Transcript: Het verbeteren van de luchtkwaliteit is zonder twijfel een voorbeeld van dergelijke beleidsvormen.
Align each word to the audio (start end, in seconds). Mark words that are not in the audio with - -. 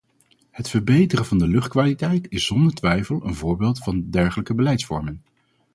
Het 0.51 0.69
verbeteren 0.69 1.25
van 1.25 1.37
de 1.37 1.47
luchtkwaliteit 1.47 2.25
is 2.29 2.45
zonder 2.45 2.73
twijfel 2.73 3.25
een 3.25 3.35
voorbeeld 3.35 3.79
van 3.83 4.09
dergelijke 4.09 4.55
beleidsvormen. 4.55 5.21